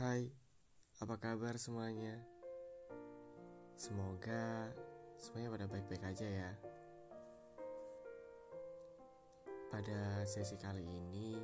[0.00, 0.32] Hai,
[1.04, 2.16] apa kabar semuanya?
[3.76, 4.72] Semoga
[5.20, 6.50] semuanya pada baik-baik aja ya.
[9.68, 11.36] Pada sesi kali ini,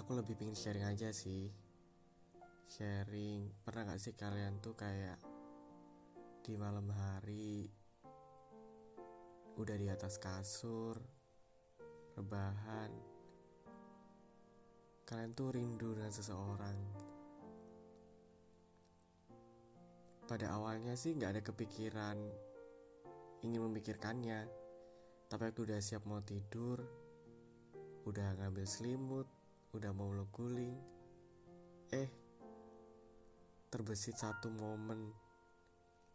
[0.00, 1.52] aku lebih pengen sharing aja sih.
[2.72, 5.20] Sharing, pernah gak sih kalian tuh kayak
[6.40, 7.68] di malam hari
[9.60, 10.96] udah di atas kasur,
[12.16, 13.09] rebahan,
[15.10, 16.78] kalian tuh rindu dengan seseorang.
[20.22, 22.14] Pada awalnya sih nggak ada kepikiran
[23.42, 24.46] ingin memikirkannya,
[25.26, 26.78] tapi waktu udah siap mau tidur,
[28.06, 29.26] udah ngambil selimut,
[29.74, 30.78] udah mau meluk guling,
[31.90, 32.06] eh
[33.66, 35.10] terbesit satu momen.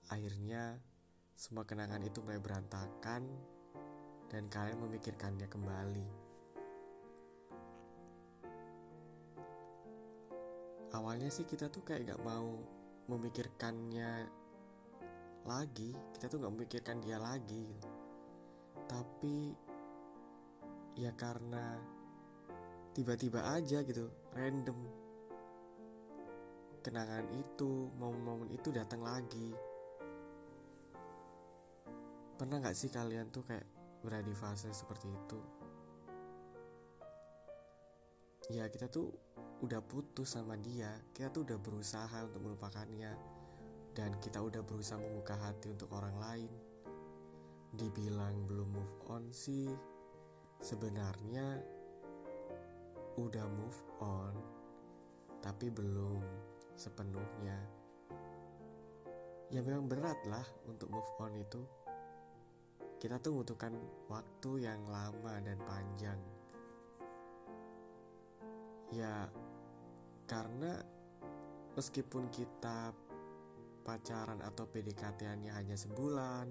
[0.07, 0.79] Akhirnya
[1.35, 3.27] semua kenangan itu mulai berantakan
[4.31, 6.24] dan kalian memikirkannya kembali.
[10.95, 12.55] Awalnya sih kita tuh kayak gak mau
[13.11, 14.31] memikirkannya
[15.45, 17.67] lagi kita tuh gak memikirkan dia lagi.
[18.87, 19.51] Tapi
[20.95, 21.75] ya karena
[22.95, 24.79] tiba-tiba aja gitu random
[26.79, 29.51] kenangan itu momen-momen itu datang lagi.
[32.39, 33.67] Pernah gak sih kalian tuh kayak
[33.99, 35.39] berada di fase seperti itu?
[38.53, 39.09] Ya kita tuh
[39.63, 43.13] udah putus sama dia kita tuh udah berusaha untuk melupakannya.
[43.95, 46.51] Dan kita udah berusaha membuka hati untuk orang lain.
[47.71, 49.71] Dibilang belum move on sih
[50.59, 51.59] sebenarnya
[53.15, 54.35] udah move on
[55.39, 56.19] tapi belum
[56.75, 57.55] sepenuhnya.
[59.53, 61.63] Ya memang berat lah untuk move on itu.
[62.99, 63.77] Kita tuh membutuhkan
[64.11, 66.34] waktu yang lama dan panjang
[68.95, 69.27] ya
[70.25, 70.79] karena
[71.75, 72.95] meskipun kita
[73.83, 76.47] pacaran atau PDKT-nya hanya sebulan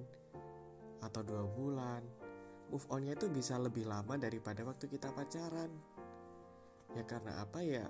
[1.01, 2.05] atau dua bulan,
[2.69, 5.73] move onnya itu bisa lebih lama daripada waktu kita pacaran.
[6.95, 7.89] Ya karena apa ya?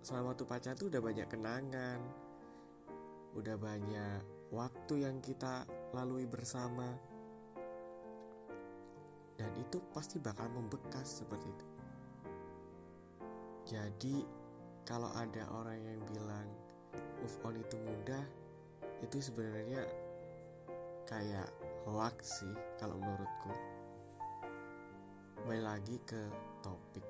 [0.00, 2.00] Selama waktu pacaran tuh udah banyak kenangan,
[3.36, 4.22] udah banyak
[4.54, 6.88] waktu yang kita lalui bersama,
[9.34, 11.73] dan itu pasti bakal membekas seperti itu.
[13.64, 14.24] Jadi
[14.84, 16.48] kalau ada orang yang bilang
[17.20, 18.24] move on itu mudah
[19.00, 19.84] itu sebenarnya
[21.08, 21.48] kayak
[21.88, 23.52] hoax sih kalau menurutku.
[25.44, 26.22] Baik lagi ke
[26.64, 27.04] topik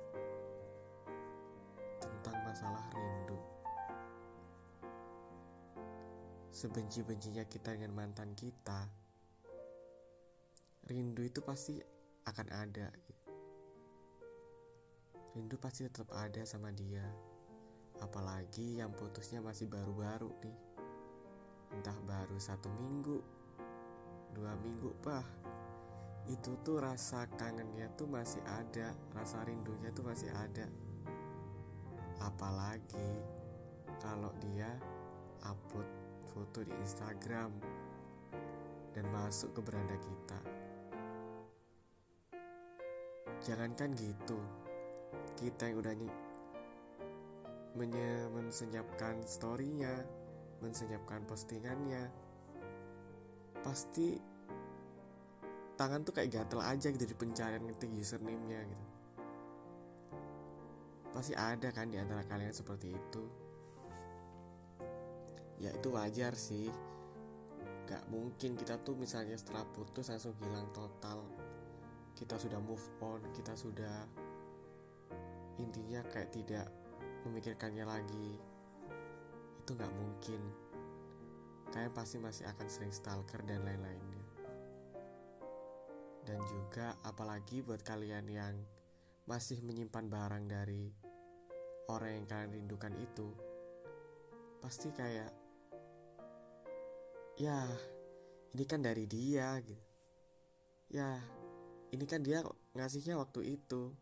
[2.02, 3.38] tentang masalah rindu.
[6.54, 9.04] Sebenci-bencinya kita dengan mantan kita
[10.84, 11.80] Rindu itu pasti
[12.28, 12.92] akan ada
[15.34, 17.02] Rindu pasti tetap ada sama dia.
[17.98, 20.58] Apalagi yang putusnya masih baru-baru nih.
[21.74, 23.18] Entah baru satu minggu
[24.30, 25.26] Dua minggu bah.
[26.30, 30.70] Itu tuh rasa kangennya tuh masih ada Rasa rindunya tuh masih ada.
[32.22, 33.18] Apalagi
[33.98, 34.70] Kalau dia
[35.42, 35.90] upload
[36.30, 37.50] foto di Instagram
[38.94, 40.38] Dan masuk ke beranda kita.
[43.42, 44.38] Jangankan gitu
[45.34, 45.94] Kita yang udah
[47.74, 50.06] menye mensenyapkan storynya,
[50.62, 52.06] mensenyapkan postingannya,
[53.66, 54.14] pasti
[55.74, 58.86] tangan tuh kayak gatel aja gitu di pencarian ngetik username-nya gitu.
[61.10, 63.24] Pasti ada kan di antara kalian seperti itu.
[65.58, 66.70] Ya itu wajar sih.
[67.84, 71.26] Gak mungkin kita tuh misalnya setelah putus langsung hilang total.
[72.14, 74.06] Kita sudah move on, kita sudah
[75.58, 76.66] intinya kayak tidak
[77.24, 78.38] memikirkannya lagi
[79.64, 80.40] itu nggak mungkin.
[81.72, 84.24] Kalian pasti masih akan sering stalker dan lain-lainnya.
[86.24, 88.54] Dan juga apalagi buat kalian yang
[89.24, 90.92] masih menyimpan barang dari
[91.88, 93.28] orang yang kalian rindukan itu
[94.60, 95.32] pasti kayak
[97.36, 97.68] ya
[98.52, 99.84] ini kan dari dia gitu.
[100.92, 101.18] Ya
[101.90, 102.44] ini kan dia
[102.76, 103.96] ngasihnya waktu itu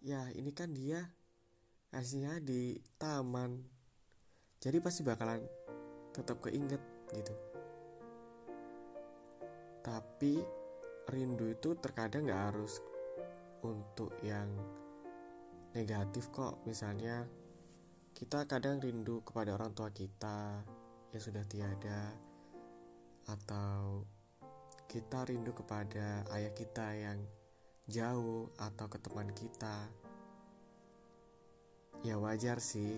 [0.00, 1.04] ya ini kan dia
[1.92, 3.60] aslinya di taman.
[4.60, 5.40] Jadi pasti bakalan
[6.12, 6.80] tetap keinget
[7.12, 7.34] gitu.
[9.80, 10.40] Tapi
[11.08, 12.80] rindu itu terkadang nggak harus
[13.64, 14.48] untuk yang
[15.76, 16.60] negatif kok.
[16.64, 17.24] Misalnya
[18.12, 20.60] kita kadang rindu kepada orang tua kita
[21.10, 22.12] yang sudah tiada
[23.28, 24.04] atau
[24.90, 27.18] kita rindu kepada ayah kita yang
[27.88, 29.88] jauh atau ke teman kita.
[32.04, 32.96] Ya wajar sih.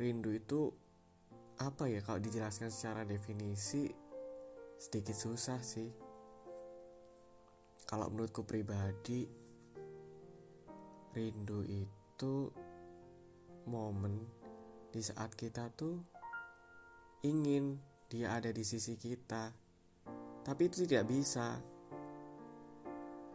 [0.00, 0.72] Rindu itu
[1.60, 3.88] apa ya kalau dijelaskan secara definisi?
[4.78, 5.88] Sedikit susah sih.
[7.84, 9.28] Kalau menurutku pribadi
[11.14, 12.50] rindu itu
[13.70, 14.18] momen
[14.90, 16.02] di saat kita tuh
[17.22, 17.78] ingin
[18.10, 19.50] dia ada di sisi kita.
[20.44, 21.56] Tapi itu tidak bisa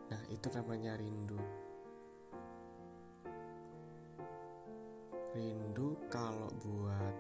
[0.10, 1.40] nah itu namanya rindu.
[5.38, 7.16] Rindu kalau buat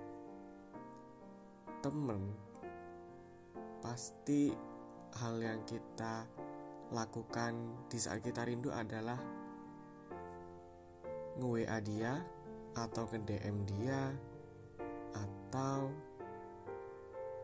[1.80, 2.33] temen
[3.80, 4.51] pasti
[5.15, 6.27] hal yang kita
[6.91, 7.53] lakukan
[7.88, 9.18] di saat kita rindu adalah
[11.39, 12.19] nge-WA dia
[12.75, 14.12] atau ke DM dia
[15.15, 15.89] atau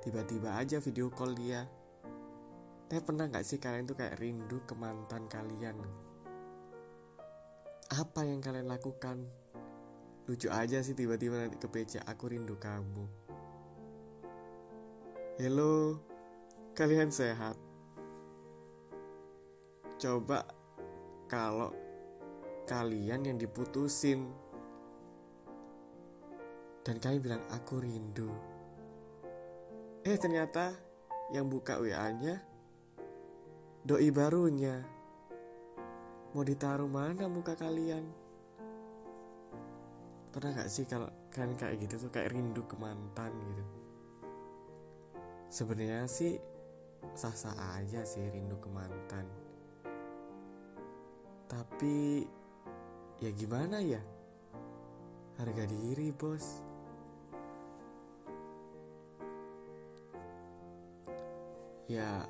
[0.03, 1.65] tiba-tiba aja video call dia
[2.85, 5.73] tapi pernah gak sih kalian tuh kayak rindu ke mantan kalian?
[7.89, 9.25] Apa yang kalian lakukan?
[10.29, 13.05] Lucu aja sih tiba-tiba nanti ke PC aku rindu kamu.
[15.41, 15.97] Halo
[16.77, 17.57] kalian sehat?
[19.97, 20.45] Coba
[21.25, 21.73] kalau
[22.69, 24.29] kalian yang diputusin.
[26.85, 28.29] Dan kalian bilang aku rindu.
[30.05, 30.69] Eh ternyata
[31.33, 32.54] yang buka WA-nya
[33.85, 34.81] doi barunya.
[36.33, 38.01] Mau ditaruh mana muka kalian?
[40.33, 43.63] Pernah gak sih kalau kan kayak gitu tuh kayak rindu ke mantan gitu?
[45.53, 46.33] Sebenarnya sih
[47.13, 49.29] sah-sah aja sih rindu ke mantan.
[51.45, 52.25] Tapi
[53.21, 54.01] ya gimana ya?
[55.37, 56.65] Harga diri bos.
[61.85, 62.25] Ya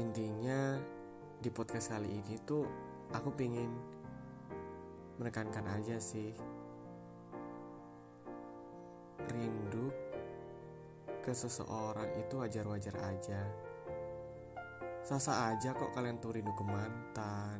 [0.00, 0.80] intinya
[1.36, 2.64] di podcast kali ini tuh
[3.12, 3.68] aku pengen
[5.20, 6.32] menekankan aja sih.
[9.28, 9.92] Rindu
[11.20, 13.42] ke seseorang itu wajar-wajar aja.
[15.02, 17.58] Sasa aja kok kalian tuh rindu ke mantan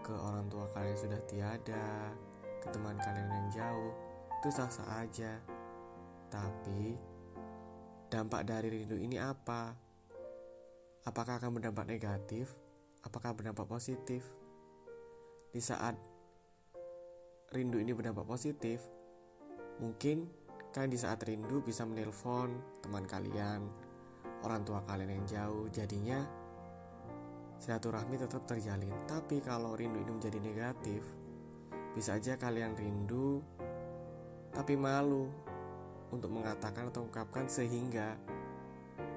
[0.00, 2.08] Ke orang tua kalian sudah tiada
[2.56, 3.92] Ke teman kalian yang jauh
[4.40, 5.36] Itu sasa aja.
[6.32, 6.96] Tapi
[8.08, 9.91] Dampak dari rindu ini apa?
[11.02, 12.52] Apakah akan berdampak negatif?
[13.02, 14.22] Apakah berdampak positif?
[15.52, 15.98] Di saat
[17.52, 18.80] rindu ini berdampak positif
[19.76, 23.60] Mungkin Kalian di saat rindu bisa menelpon teman kalian,
[24.40, 26.24] orang tua kalian yang jauh, jadinya
[27.60, 29.04] silaturahmi tetap terjalin.
[29.04, 31.04] Tapi kalau rindu ini menjadi negatif,
[31.92, 33.44] bisa aja kalian rindu
[34.48, 35.28] tapi malu
[36.08, 38.16] untuk mengatakan atau mengungkapkan sehingga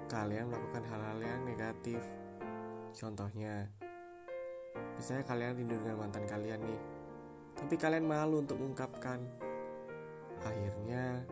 [0.05, 2.01] kalian melakukan hal-hal yang negatif.
[2.95, 3.67] Contohnya,
[4.95, 6.81] misalnya kalian rindu dengan mantan kalian nih,
[7.57, 9.19] tapi kalian malu untuk mengungkapkan.
[10.45, 11.25] Akhirnya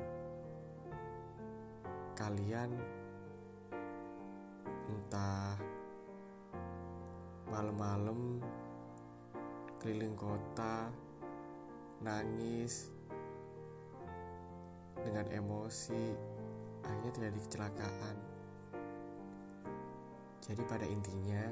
[2.18, 2.74] kalian
[4.90, 5.54] entah
[7.54, 8.42] malam-malam
[9.78, 10.90] keliling kota
[12.02, 12.90] nangis
[15.04, 16.16] dengan emosi
[16.84, 18.33] akhirnya terjadi kecelakaan
[20.44, 21.48] jadi pada intinya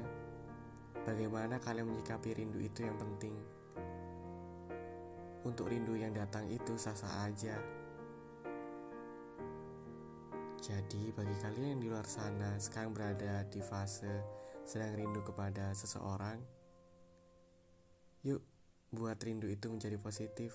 [1.08, 3.32] bagaimana kalian menyikapi rindu itu yang penting
[5.48, 7.56] untuk rindu yang datang itu sah-sah aja
[10.62, 16.38] jadi bagi kalian yang di luar sana sekarang berada di fase sedang rindu kepada seseorang,
[18.22, 18.42] yuk
[18.94, 20.54] buat rindu itu menjadi positif.